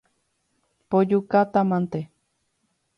Pojukátamante. 0.89 1.99